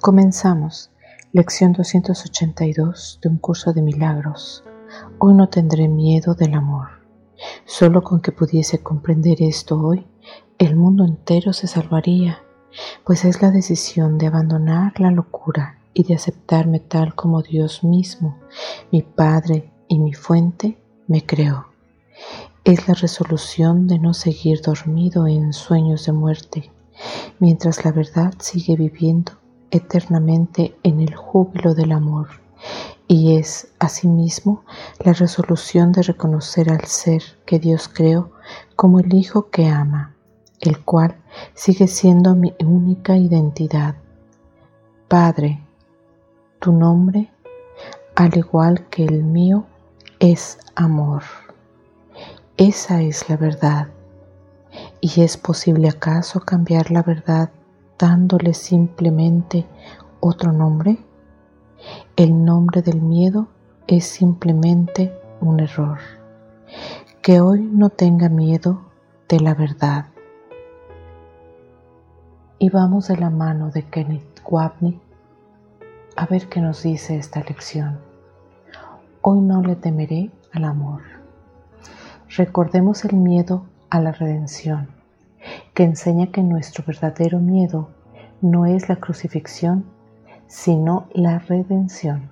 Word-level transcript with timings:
Comenzamos. 0.00 0.92
Lección 1.32 1.72
282 1.72 3.18
de 3.20 3.28
un 3.28 3.38
curso 3.38 3.72
de 3.72 3.82
milagros. 3.82 4.62
Hoy 5.18 5.34
no 5.34 5.48
tendré 5.48 5.88
miedo 5.88 6.34
del 6.34 6.54
amor. 6.54 6.86
Solo 7.64 8.04
con 8.04 8.20
que 8.20 8.30
pudiese 8.30 8.78
comprender 8.78 9.42
esto 9.42 9.76
hoy, 9.76 10.06
el 10.56 10.76
mundo 10.76 11.04
entero 11.04 11.52
se 11.52 11.66
salvaría, 11.66 12.38
pues 13.04 13.24
es 13.24 13.42
la 13.42 13.50
decisión 13.50 14.18
de 14.18 14.28
abandonar 14.28 15.00
la 15.00 15.10
locura 15.10 15.80
y 15.94 16.04
de 16.04 16.14
aceptarme 16.14 16.78
tal 16.78 17.16
como 17.16 17.42
Dios 17.42 17.82
mismo, 17.82 18.38
mi 18.92 19.02
Padre 19.02 19.72
y 19.88 19.98
mi 19.98 20.14
fuente, 20.14 20.78
me 21.08 21.26
creó. 21.26 21.66
Es 22.62 22.86
la 22.86 22.94
resolución 22.94 23.88
de 23.88 23.98
no 23.98 24.14
seguir 24.14 24.62
dormido 24.62 25.26
en 25.26 25.52
sueños 25.52 26.06
de 26.06 26.12
muerte, 26.12 26.70
mientras 27.40 27.84
la 27.84 27.90
verdad 27.90 28.32
sigue 28.38 28.76
viviendo 28.76 29.37
eternamente 29.70 30.76
en 30.82 31.00
el 31.00 31.14
júbilo 31.14 31.74
del 31.74 31.92
amor 31.92 32.28
y 33.08 33.36
es 33.36 33.68
asimismo 33.78 34.64
la 35.02 35.14
resolución 35.14 35.92
de 35.92 36.02
reconocer 36.02 36.70
al 36.70 36.84
ser 36.84 37.22
que 37.46 37.58
Dios 37.58 37.88
creó 37.88 38.30
como 38.76 39.00
el 39.00 39.12
Hijo 39.14 39.48
que 39.48 39.66
ama, 39.66 40.14
el 40.60 40.84
cual 40.84 41.16
sigue 41.54 41.88
siendo 41.88 42.34
mi 42.34 42.54
única 42.62 43.16
identidad. 43.16 43.96
Padre, 45.08 45.62
tu 46.60 46.70
nombre, 46.70 47.30
al 48.14 48.36
igual 48.36 48.86
que 48.88 49.04
el 49.04 49.24
mío, 49.24 49.64
es 50.20 50.58
amor. 50.74 51.22
Esa 52.58 53.00
es 53.00 53.28
la 53.30 53.36
verdad. 53.36 53.88
¿Y 55.00 55.22
es 55.22 55.36
posible 55.36 55.88
acaso 55.88 56.40
cambiar 56.40 56.90
la 56.90 57.02
verdad 57.02 57.50
dándole 57.98 58.54
simplemente 58.54 59.66
otro 60.20 60.52
nombre? 60.52 60.98
El 62.16 62.44
nombre 62.44 62.82
del 62.82 63.02
miedo 63.02 63.48
es 63.86 64.06
simplemente 64.06 65.12
un 65.40 65.60
error. 65.60 65.98
Que 67.22 67.40
hoy 67.40 67.60
no 67.60 67.90
tenga 67.90 68.28
miedo 68.28 68.82
de 69.28 69.40
la 69.40 69.54
verdad. 69.54 70.06
Y 72.58 72.70
vamos 72.70 73.08
de 73.08 73.16
la 73.16 73.30
mano 73.30 73.70
de 73.70 73.84
Kenneth 73.84 74.42
Wapney 74.48 75.00
a 76.16 76.26
ver 76.26 76.48
qué 76.48 76.60
nos 76.60 76.82
dice 76.82 77.16
esta 77.16 77.40
lección. 77.40 78.00
Hoy 79.20 79.40
no 79.40 79.62
le 79.62 79.76
temeré 79.76 80.30
al 80.52 80.64
amor. 80.64 81.02
Recordemos 82.36 83.04
el 83.04 83.16
miedo 83.16 83.66
a 83.90 84.00
la 84.00 84.10
redención 84.10 84.97
que 85.78 85.84
enseña 85.84 86.32
que 86.32 86.42
nuestro 86.42 86.82
verdadero 86.84 87.38
miedo 87.38 87.90
no 88.40 88.66
es 88.66 88.88
la 88.88 88.96
crucifixión, 88.96 89.84
sino 90.48 91.06
la 91.12 91.38
redención. 91.38 92.30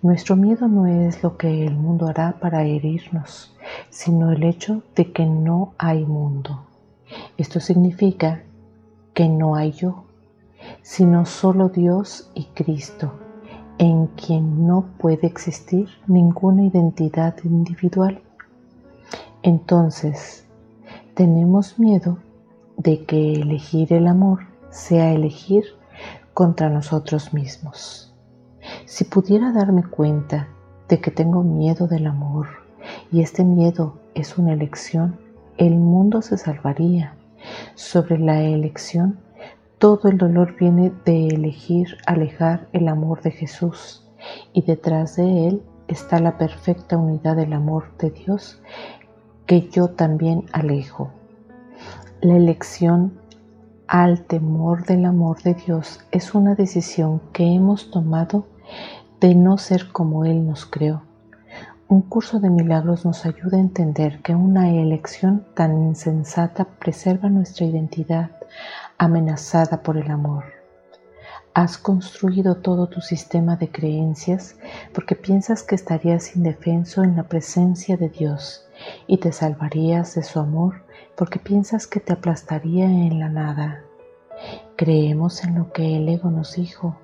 Nuestro 0.00 0.36
miedo 0.36 0.68
no 0.68 0.86
es 0.86 1.20
lo 1.24 1.36
que 1.36 1.66
el 1.66 1.74
mundo 1.74 2.06
hará 2.06 2.38
para 2.38 2.62
herirnos, 2.62 3.52
sino 3.90 4.30
el 4.30 4.44
hecho 4.44 4.84
de 4.94 5.10
que 5.10 5.26
no 5.26 5.72
hay 5.76 6.04
mundo. 6.06 6.66
Esto 7.36 7.58
significa 7.58 8.44
que 9.12 9.28
no 9.28 9.56
hay 9.56 9.72
yo, 9.72 10.04
sino 10.80 11.26
solo 11.26 11.70
Dios 11.70 12.30
y 12.36 12.44
Cristo, 12.44 13.12
en 13.78 14.06
quien 14.06 14.68
no 14.68 14.84
puede 14.98 15.26
existir 15.26 15.88
ninguna 16.06 16.62
identidad 16.62 17.34
individual. 17.42 18.22
Entonces, 19.42 20.46
tenemos 21.14 21.76
miedo 21.80 22.18
de 22.78 23.04
que 23.04 23.34
elegir 23.34 23.92
el 23.92 24.06
amor 24.06 24.46
sea 24.70 25.12
elegir 25.12 25.64
contra 26.32 26.70
nosotros 26.70 27.34
mismos. 27.34 28.14
Si 28.86 29.04
pudiera 29.04 29.52
darme 29.52 29.82
cuenta 29.82 30.48
de 30.88 31.00
que 31.00 31.10
tengo 31.10 31.42
miedo 31.42 31.88
del 31.88 32.06
amor 32.06 32.46
y 33.12 33.20
este 33.20 33.44
miedo 33.44 33.98
es 34.14 34.38
una 34.38 34.52
elección, 34.52 35.18
el 35.56 35.74
mundo 35.74 36.22
se 36.22 36.38
salvaría. 36.38 37.14
Sobre 37.74 38.18
la 38.18 38.42
elección, 38.42 39.18
todo 39.78 40.08
el 40.08 40.18
dolor 40.18 40.56
viene 40.56 40.92
de 41.04 41.28
elegir 41.28 41.96
alejar 42.06 42.68
el 42.72 42.88
amor 42.88 43.22
de 43.22 43.32
Jesús 43.32 44.08
y 44.52 44.62
detrás 44.62 45.16
de 45.16 45.48
él 45.48 45.62
está 45.88 46.20
la 46.20 46.38
perfecta 46.38 46.96
unidad 46.96 47.36
del 47.36 47.52
amor 47.52 47.96
de 47.98 48.10
Dios 48.10 48.60
que 49.46 49.68
yo 49.68 49.88
también 49.88 50.44
alejo. 50.52 51.10
La 52.20 52.34
elección 52.34 53.12
al 53.86 54.24
temor 54.24 54.84
del 54.84 55.04
amor 55.04 55.40
de 55.42 55.54
Dios 55.54 56.00
es 56.10 56.34
una 56.34 56.56
decisión 56.56 57.22
que 57.32 57.44
hemos 57.44 57.92
tomado 57.92 58.48
de 59.20 59.36
no 59.36 59.56
ser 59.56 59.92
como 59.92 60.24
Él 60.24 60.44
nos 60.44 60.66
creó. 60.66 61.02
Un 61.86 62.02
curso 62.02 62.40
de 62.40 62.50
milagros 62.50 63.04
nos 63.04 63.24
ayuda 63.24 63.56
a 63.56 63.60
entender 63.60 64.20
que 64.20 64.34
una 64.34 64.68
elección 64.68 65.46
tan 65.54 65.78
insensata 65.78 66.64
preserva 66.64 67.28
nuestra 67.28 67.66
identidad 67.66 68.32
amenazada 68.98 69.84
por 69.84 69.96
el 69.96 70.10
amor. 70.10 70.57
Has 71.58 71.76
construido 71.76 72.58
todo 72.58 72.86
tu 72.86 73.00
sistema 73.00 73.56
de 73.56 73.68
creencias 73.68 74.54
porque 74.94 75.16
piensas 75.16 75.64
que 75.64 75.74
estarías 75.74 76.36
indefenso 76.36 77.02
en 77.02 77.16
la 77.16 77.24
presencia 77.24 77.96
de 77.96 78.08
Dios 78.08 78.64
y 79.08 79.16
te 79.16 79.32
salvarías 79.32 80.14
de 80.14 80.22
su 80.22 80.38
amor 80.38 80.84
porque 81.16 81.40
piensas 81.40 81.88
que 81.88 81.98
te 81.98 82.12
aplastaría 82.12 82.84
en 82.84 83.18
la 83.18 83.28
nada. 83.28 83.82
Creemos 84.76 85.42
en 85.42 85.56
lo 85.56 85.72
que 85.72 85.96
el 85.96 86.08
ego 86.08 86.30
nos 86.30 86.54
dijo, 86.54 86.96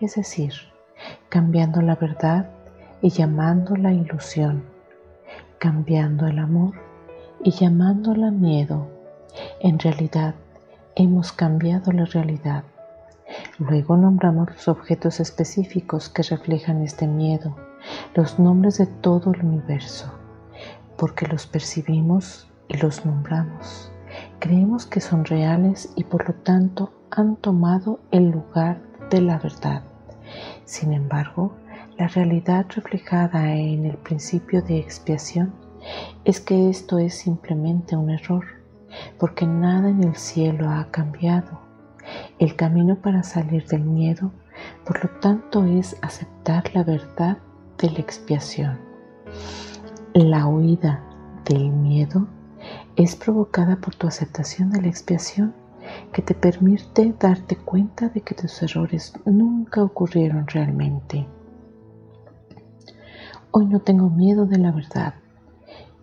es 0.00 0.14
decir, 0.14 0.54
cambiando 1.28 1.82
la 1.82 1.96
verdad 1.96 2.48
y 3.02 3.10
llamando 3.10 3.76
la 3.76 3.92
ilusión, 3.92 4.64
cambiando 5.58 6.26
el 6.28 6.38
amor 6.38 6.72
y 7.44 7.50
llamándola 7.50 8.30
miedo. 8.30 8.88
En 9.60 9.78
realidad, 9.78 10.34
hemos 10.94 11.30
cambiado 11.32 11.92
la 11.92 12.06
realidad. 12.06 12.64
Luego 13.58 13.96
nombramos 13.96 14.48
los 14.50 14.68
objetos 14.68 15.20
específicos 15.20 16.08
que 16.08 16.22
reflejan 16.22 16.82
este 16.82 17.06
miedo, 17.06 17.56
los 18.14 18.38
nombres 18.38 18.78
de 18.78 18.86
todo 18.86 19.32
el 19.32 19.44
universo 19.44 20.12
porque 21.02 21.26
los 21.26 21.48
percibimos 21.48 22.48
y 22.68 22.76
los 22.76 23.04
nombramos. 23.04 23.90
Creemos 24.38 24.86
que 24.86 25.00
son 25.00 25.24
reales 25.24 25.92
y 25.96 26.04
por 26.04 26.28
lo 26.28 26.34
tanto 26.34 26.92
han 27.10 27.34
tomado 27.34 27.98
el 28.12 28.30
lugar 28.30 28.80
de 29.10 29.20
la 29.20 29.38
verdad. 29.38 29.82
Sin 30.64 30.92
embargo, 30.92 31.56
la 31.98 32.06
realidad 32.06 32.66
reflejada 32.68 33.52
en 33.52 33.84
el 33.84 33.96
principio 33.96 34.62
de 34.62 34.78
expiación 34.78 35.52
es 36.24 36.38
que 36.38 36.70
esto 36.70 37.00
es 37.00 37.16
simplemente 37.16 37.96
un 37.96 38.10
error, 38.10 38.44
porque 39.18 39.44
nada 39.44 39.88
en 39.88 40.04
el 40.04 40.14
cielo 40.14 40.70
ha 40.70 40.86
cambiado. 40.92 41.61
El 42.38 42.56
camino 42.56 42.96
para 42.96 43.22
salir 43.22 43.66
del 43.66 43.84
miedo, 43.84 44.32
por 44.84 45.02
lo 45.04 45.10
tanto, 45.20 45.64
es 45.64 45.96
aceptar 46.02 46.74
la 46.74 46.84
verdad 46.84 47.38
de 47.78 47.90
la 47.90 47.98
expiación. 47.98 48.78
La 50.14 50.46
huida 50.46 51.02
del 51.44 51.70
miedo 51.70 52.26
es 52.96 53.16
provocada 53.16 53.76
por 53.76 53.94
tu 53.94 54.06
aceptación 54.06 54.70
de 54.70 54.82
la 54.82 54.88
expiación 54.88 55.54
que 56.12 56.22
te 56.22 56.34
permite 56.34 57.14
darte 57.18 57.56
cuenta 57.56 58.08
de 58.08 58.20
que 58.20 58.34
tus 58.34 58.62
errores 58.62 59.14
nunca 59.24 59.82
ocurrieron 59.82 60.46
realmente. 60.46 61.26
Hoy 63.50 63.66
no 63.66 63.80
tengo 63.80 64.08
miedo 64.08 64.46
de 64.46 64.58
la 64.58 64.72
verdad. 64.72 65.14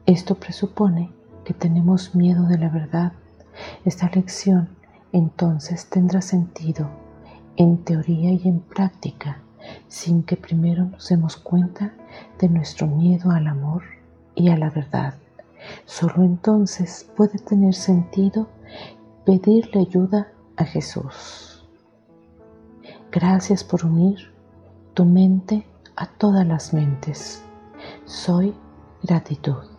Esto 0.05 0.35
presupone 0.35 1.11
que 1.45 1.53
tenemos 1.53 2.15
miedo 2.15 2.43
de 2.43 2.57
la 2.57 2.69
verdad. 2.69 3.13
Esta 3.85 4.09
lección 4.13 4.69
entonces 5.11 5.89
tendrá 5.89 6.21
sentido 6.21 6.89
en 7.55 7.83
teoría 7.83 8.31
y 8.31 8.47
en 8.47 8.59
práctica 8.59 9.41
sin 9.87 10.23
que 10.23 10.37
primero 10.37 10.85
nos 10.85 11.09
demos 11.09 11.37
cuenta 11.37 11.93
de 12.39 12.49
nuestro 12.49 12.87
miedo 12.87 13.31
al 13.31 13.47
amor 13.47 13.83
y 14.35 14.49
a 14.49 14.57
la 14.57 14.69
verdad. 14.69 15.15
Solo 15.85 16.23
entonces 16.23 17.09
puede 17.15 17.39
tener 17.39 17.73
sentido 17.73 18.47
pedirle 19.25 19.81
ayuda 19.81 20.31
a 20.55 20.65
Jesús. 20.65 21.67
Gracias 23.11 23.63
por 23.63 23.85
unir 23.85 24.31
tu 24.93 25.05
mente 25.05 25.65
a 25.95 26.07
todas 26.07 26.47
las 26.47 26.73
mentes. 26.73 27.43
Soy 28.05 28.53
gratitud. 29.03 29.78